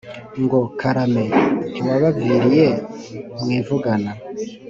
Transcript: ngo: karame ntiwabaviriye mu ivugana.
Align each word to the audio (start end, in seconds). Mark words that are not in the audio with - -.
ngo: 0.43 0.59
karame 0.79 1.25
ntiwabaviriye 1.71 2.67
mu 3.41 3.49
ivugana. 3.59 4.11